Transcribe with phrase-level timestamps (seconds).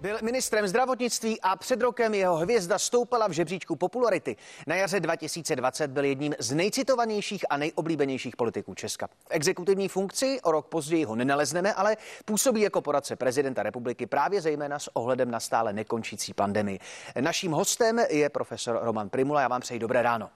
[0.00, 4.36] Byl ministrem zdravotnictví a před rokem jeho hvězda stoupala v žebříčku popularity.
[4.66, 9.06] Na jaře 2020 byl jedním z nejcitovanějších a nejoblíbenějších politiků Česka.
[9.06, 14.40] V exekutivní funkci o rok později ho nenalezneme, ale působí jako poradce prezidenta republiky právě
[14.40, 16.78] zejména s ohledem na stále nekončící pandemii.
[17.20, 19.40] Naším hostem je profesor Roman Primula.
[19.40, 20.30] Já vám přeji dobré ráno.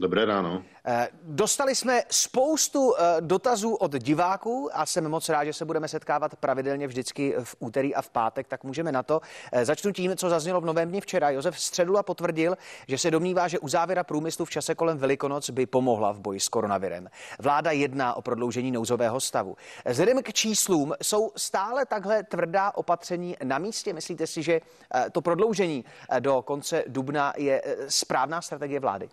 [0.00, 0.62] Dobré ráno.
[0.86, 5.88] Eh, dostali jsme spoustu eh, dotazů od diváků a jsem moc rád, že se budeme
[5.88, 9.20] setkávat pravidelně vždycky v úterý a v pátek, tak můžeme na to.
[9.52, 11.30] Eh, začnu tím, co zaznělo v novém dni včera.
[11.30, 12.56] Josef Středula potvrdil,
[12.88, 16.48] že se domnívá, že uzávěra průmyslu v čase kolem Velikonoc by pomohla v boji s
[16.48, 17.08] koronavirem.
[17.38, 19.56] Vláda jedná o prodloužení nouzového stavu.
[19.86, 23.92] Vzhledem k číslům jsou stále takhle tvrdá opatření na místě.
[23.92, 24.60] Myslíte si, že
[25.12, 25.84] to prodloužení
[26.20, 29.08] do konce dubna je správná strategie vlády?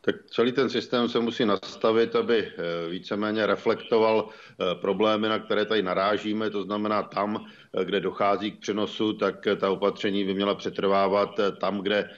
[0.00, 5.64] Tak celý ten systém se musí nastavit, aby eh, víceméně reflektoval eh, problémy, na které
[5.64, 10.54] tady narážíme, to znamená tam, eh, kde dochází k přenosu, tak ta opatření by měla
[10.54, 12.10] přetrvávat tam, kde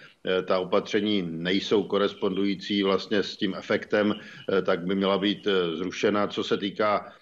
[0.45, 4.15] ta opatření nejsou korespondující vlastně s tím efektem,
[4.63, 6.27] tak by měla být zrušena.
[6.27, 7.13] Co se týká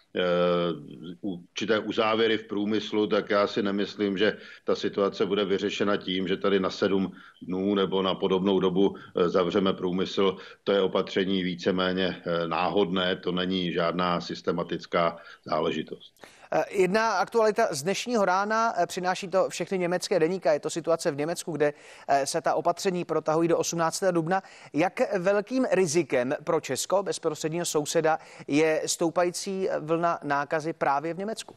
[1.21, 6.37] určité uzávěry v průmyslu, tak já si nemyslím, že ta situace bude vyřešena tím, že
[6.37, 10.37] tady na sedm dnů nebo na podobnou dobu eh, zavřeme průmysl.
[10.65, 16.15] To je opatření víceméně eh, náhodné, to není žádná systematická záležitost.
[16.53, 21.11] Eh, jedna aktualita z dnešního rána, eh, přináší to všechny německé deníka, je to situace
[21.11, 21.73] v Německu, kde
[22.09, 24.13] eh, se ta opatření protahují do 18.
[24.13, 24.43] dubna.
[24.73, 31.55] Jak velkým rizikem pro Česko, bezprostředního souseda, je stoupající vlna nákazy právě v Německu?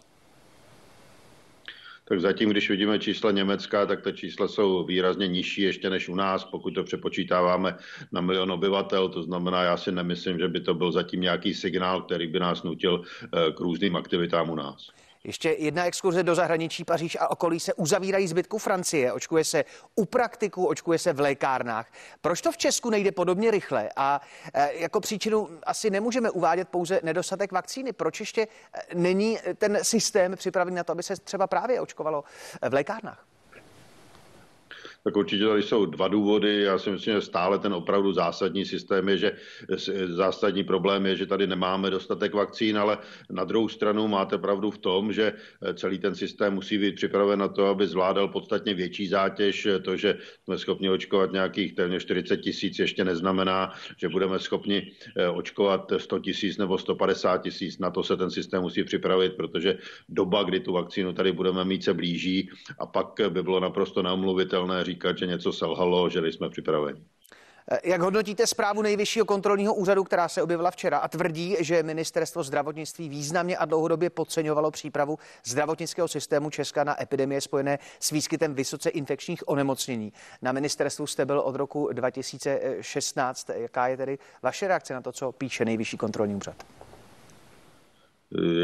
[2.11, 6.15] tak zatím, když vidíme čísla Německa, tak ta čísla jsou výrazně nižší ještě než u
[6.15, 7.75] nás, pokud to přepočítáváme
[8.11, 9.09] na milion obyvatel.
[9.09, 12.63] To znamená, já si nemyslím, že by to byl zatím nějaký signál, který by nás
[12.63, 14.91] nutil eh, k různým aktivitám u nás.
[15.23, 19.13] Ještě jedna exkurze do zahraničí Paříž a okolí se uzavírají zbytku Francie.
[19.13, 21.91] Očkuje se u praktiků, očkuje se v lékárnách.
[22.21, 23.89] Proč to v Česku nejde podobně rychle?
[23.95, 24.21] A
[24.53, 27.93] e, jako příčinu asi nemůžeme uvádět pouze nedostatek vakcíny.
[27.93, 28.47] Proč ještě e,
[28.95, 32.23] není ten systém připravený na to, aby se třeba právě očkovalo
[32.69, 33.30] v lékárnách?
[35.03, 36.61] Tak určitě tady jsou dva důvody.
[36.61, 39.31] Já si myslím, že stále ten opravdu zásadní systém je, že
[40.05, 42.97] zásadní problém je, že tady nemáme dostatek vakcín, ale
[43.29, 45.33] na druhou stranu máte pravdu v tom, že
[45.73, 49.67] celý ten systém musí být připraven na to, aby zvládal podstatně větší zátěž.
[49.81, 55.29] To, že jsme schopni očkovat nějakých téměř 40 tisíc, ještě neznamená, že budeme schopni eh,
[55.29, 57.79] očkovat 100 tisíc nebo 150 tisíc.
[57.79, 59.77] Na to se ten systém musí připravit, protože
[60.09, 64.83] doba, kdy tu vakcínu tady budeme mít, se blíží a pak by bylo naprosto neomluvitelné
[64.91, 67.01] říkat, že něco selhalo, že nejsme připraveni.
[67.83, 73.09] Jak hodnotíte zprávu Nejvyššího kontrolního úřadu, která se objevila včera a tvrdí, že ministerstvo zdravotnictví
[73.09, 79.49] významně a dlouhodobě podceňovalo přípravu zdravotnického systému Česka na epidemie spojené s výskytem vysoce infekčních
[79.49, 80.13] onemocnění.
[80.41, 83.49] Na ministerstvu jste byl od roku 2016.
[83.49, 86.55] Jaká je tedy vaše reakce na to, co píše Nejvyšší kontrolní úřad?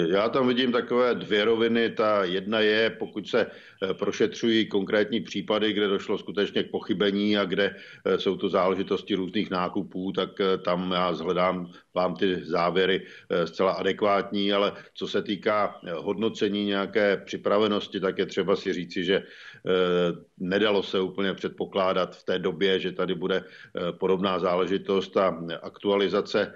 [0.09, 1.89] Já tam vidím takové dvě roviny.
[1.89, 7.45] Ta jedna je, pokud se eh, prošetřují konkrétní případy, kde došlo skutečně k pochybení a
[7.45, 13.05] kde eh, jsou to záležitosti různých nákupů, tak eh, tam já zhledám vám ty závěry
[13.45, 19.23] zcela adekvátní, ale co se týká hodnocení nějaké připravenosti, tak je třeba si říci, že
[20.38, 23.44] nedalo se úplně předpokládat v té době, že tady bude
[23.91, 26.53] podobná záležitost a aktualizace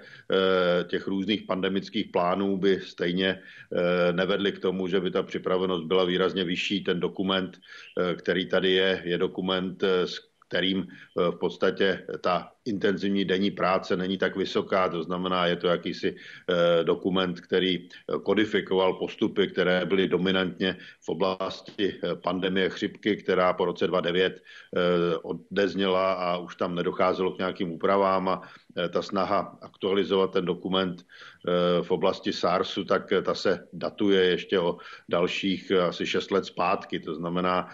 [0.86, 6.04] těch různých pandemických plánů by stejně eh, nevedly k tomu, že by ta připravenost byla
[6.04, 6.86] výrazně vyšší.
[6.86, 7.58] Ten dokument,
[7.98, 10.06] eh, který tady je, je dokument, eh,
[10.52, 10.84] kterým
[11.16, 16.16] v podstatě ta intenzivní denní práce není tak vysoká, to znamená, je to jakýsi
[16.84, 17.88] dokument, který
[18.22, 24.42] kodifikoval postupy, které byly dominantně v oblasti pandemie chřipky, která po roce 2009
[25.22, 28.42] odezněla a už tam nedocházelo k nějakým úpravám a
[28.92, 31.04] ta snaha aktualizovat ten dokument
[31.82, 34.76] v oblasti SARSu, tak ta se datuje ještě o
[35.08, 37.00] dalších asi 6 let zpátky.
[37.00, 37.68] To znamená,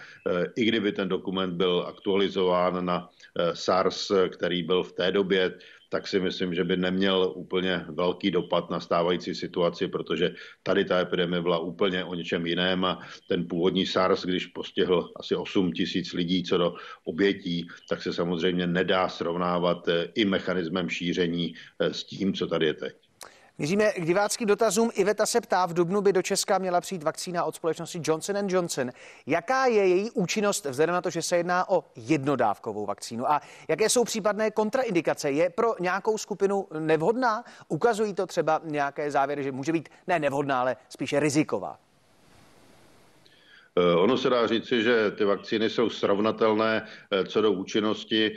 [0.55, 3.09] i kdyby ten dokument byl aktualizován na
[3.53, 5.53] SARS, který byl v té době,
[5.89, 10.33] tak si myslím, že by neměl úplně velký dopad na stávající situaci, protože
[10.63, 15.35] tady ta epidemie byla úplně o něčem jiném a ten původní SARS, když postihl asi
[15.35, 16.73] 8 tisíc lidí co do
[17.03, 23.08] obětí, tak se samozřejmě nedá srovnávat i mechanismem šíření s tím, co tady je teď.
[23.59, 24.91] Míříme k diváckým dotazům.
[24.93, 28.91] Iveta se ptá, v Dubnu by do Česka měla přijít vakcína od společnosti Johnson Johnson.
[29.25, 33.31] Jaká je její účinnost vzhledem na to, že se jedná o jednodávkovou vakcínu?
[33.31, 35.31] A jaké jsou případné kontraindikace?
[35.31, 37.43] Je pro nějakou skupinu nevhodná?
[37.67, 41.79] Ukazují to třeba nějaké závěry, že může být ne nevhodná, ale spíše riziková?
[43.95, 46.85] Ono se dá říci, že ty vakcíny jsou srovnatelné
[47.27, 48.35] co do účinnosti.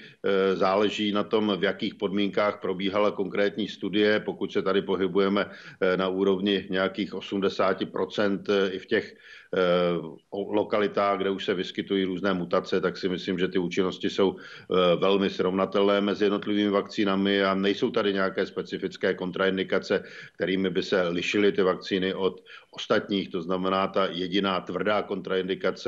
[0.54, 4.20] Záleží na tom, v jakých podmínkách probíhala konkrétní studie.
[4.20, 5.50] Pokud se tady pohybujeme
[5.96, 9.14] na úrovni nějakých 80% i v těch
[9.56, 10.00] Eh,
[10.32, 14.96] lokalitách, kde už se vyskytují různé mutace, tak si myslím, že ty účinnosti jsou eh,
[14.96, 20.04] velmi srovnatelné mezi jednotlivými vakcínami a nejsou tady nějaké specifické kontraindikace,
[20.34, 22.40] kterými by se lišily ty vakcíny od
[22.70, 23.28] ostatních.
[23.28, 25.31] To znamená, ta jediná tvrdá kontraindikace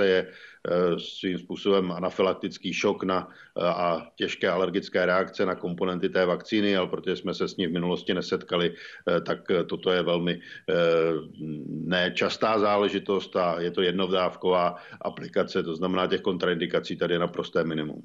[0.04, 0.26] je
[0.68, 6.76] Eh, svým způsobem anafylaktický šok na, eh, a těžké alergické reakce na komponenty té vakcíny,
[6.76, 9.38] ale protože jsme se s ní v minulosti nesetkali, eh, tak
[9.68, 10.40] toto je velmi
[11.68, 18.02] nečastá záležitost a je to jednovdávková aplikace, to znamená těch kontraindikací tady je naprosté minimum.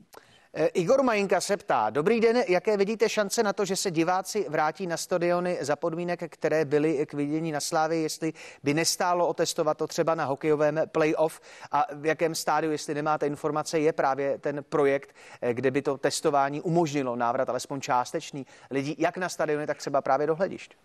[0.54, 4.46] Eh, Igor Majinka se ptá, dobrý den, jaké vidíte šance na to, že se diváci
[4.50, 9.78] vrátí na stadiony za podmínek, které byly k vidění na Slávě, jestli by nestálo otestovat
[9.78, 11.42] to třeba na hokejovém playoff
[11.72, 15.98] a v jakém stádiu, jestli nemáte informace, je právě ten projekt, eh, kde by to
[15.98, 20.76] testování umožnilo návrat alespoň částečný lidí, jak na stadiony, tak třeba právě do hledišť.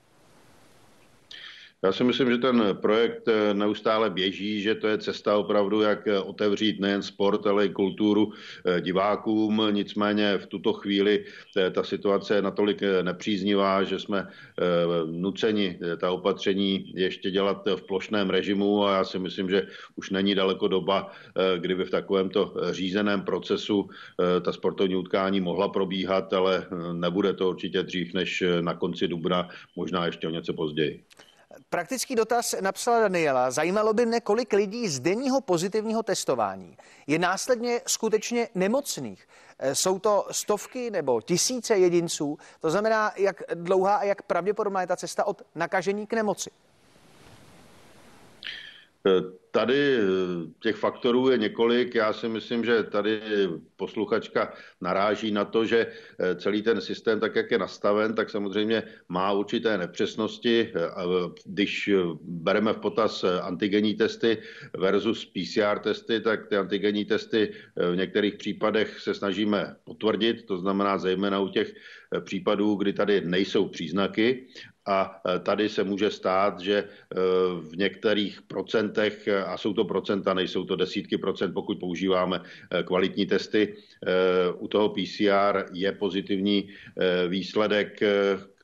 [1.84, 6.08] Já si myslím, že ten projekt eh, neustále běží, že to je cesta opravdu, jak
[6.08, 9.62] eh, otevřít nejen sport, ale i kulturu eh, divákům.
[9.70, 11.24] Nicméně v tuto chvíli
[11.72, 14.28] ta situace je natolik nepříznivá, že jsme
[15.06, 19.66] nuceni ta opatření ještě dělat v plošném režimu a já si myslím, že
[19.96, 21.12] už není daleko doba,
[21.58, 23.88] kdyby v takovémto řízeném procesu
[24.42, 30.06] ta sportovní utkání mohla probíhat, ale nebude to určitě dřív než na konci dubna, možná
[30.06, 31.04] ještě o něco později.
[31.70, 33.50] Praktický dotaz napsala Daniela.
[33.50, 36.76] Zajímalo by mne, kolik lidí z denního pozitivního testování
[37.06, 39.28] je následně skutečně nemocných.
[39.58, 42.38] E, jsou to stovky nebo tisíce jedinců?
[42.60, 46.50] To znamená, jak dlouhá a jak pravděpodobná je ta cesta od nakažení k nemoci?
[49.06, 50.02] E, Tady eh,
[50.60, 51.94] těch faktorů je několik.
[51.94, 53.20] Já si myslím, že tady
[53.76, 58.82] posluchačka naráží na to, že eh, celý ten systém, tak jak je nastaven, tak samozřejmě
[59.08, 60.72] má určité nepřesnosti.
[60.74, 60.90] Eh,
[61.46, 61.90] když
[62.22, 64.38] bereme v potaz antigenní testy
[64.78, 67.52] versus PCR testy, tak ty antigenní testy
[67.92, 71.74] v některých případech se snažíme potvrdit, to znamená zejména u těch
[72.20, 74.46] případů, kdy tady nejsou příznaky
[74.86, 76.88] a tady se může stát, že
[77.60, 82.40] v některých procentech a jsou to procenta, nejsou to desítky procent, pokud používáme
[82.84, 83.76] kvalitní testy.
[84.58, 86.68] U toho PCR je pozitivní
[87.28, 88.00] výsledek,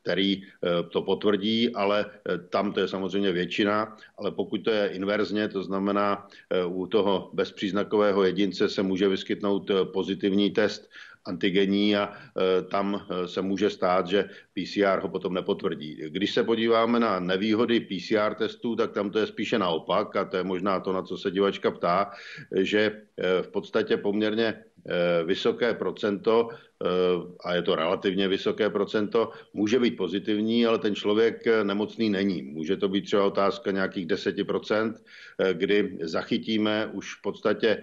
[0.03, 0.43] který
[0.91, 2.07] to potvrdí, ale
[2.49, 6.29] tam to je samozřejmě většina, ale pokud to je inverzně, to znamená
[6.67, 10.91] u toho bezpříznakového jedince se může vyskytnout pozitivní test,
[11.27, 16.03] antigenní a e, tam e, se může stát, že PCR ho potom nepotvrdí.
[16.09, 20.37] Když se podíváme na nevýhody PCR testů, tak tam to je spíše naopak a to
[20.37, 22.11] je možná to, na co se divačka ptá,
[22.57, 22.81] že
[23.17, 24.65] e, v podstatě poměrně
[25.25, 26.49] vysoké procento
[26.85, 26.89] Eh,
[27.45, 32.43] a je to relativně vysoké procento, může být pozitivní, ale ten člověk eh, nemocný není.
[32.43, 34.95] Může to být třeba otázka nějakých 10%,
[35.39, 37.83] eh, kdy zachytíme už v podstatě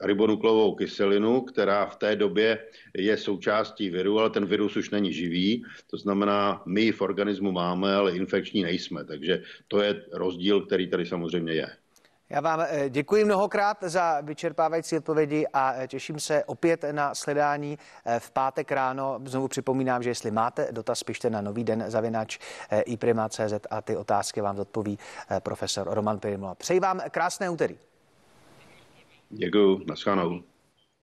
[0.00, 2.58] ribonuklovou kyselinu, která v té době
[2.96, 5.64] je součástí viru, ale ten virus už není živý.
[5.90, 9.04] To znamená, my v organismu máme, ale infekční nejsme.
[9.04, 11.68] Takže to je rozdíl, který tady samozřejmě je.
[12.30, 17.78] Já vám eh, děkuji mnohokrát za vyčerpávající odpovědi a eh, těším se opět na sledání
[18.04, 19.20] eh, v pátek ráno.
[19.24, 22.38] Znovu připomínám, že jestli máte dotaz, pište na nový den zavinač
[22.86, 24.98] iprima.cz a ty otázky vám odpoví
[25.40, 26.54] profesor Roman Pirimla.
[26.54, 27.78] Přeji vám krásné úterý.
[29.30, 30.49] Děkuji, naschledanou.